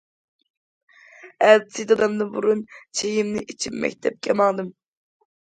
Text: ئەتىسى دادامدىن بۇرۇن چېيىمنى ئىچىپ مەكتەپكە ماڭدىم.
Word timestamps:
ئەتىسى 1.47 1.85
دادامدىن 1.91 2.31
بۇرۇن 2.37 2.63
چېيىمنى 3.01 3.45
ئىچىپ 3.47 3.79
مەكتەپكە 3.85 4.39
ماڭدىم. 4.41 4.77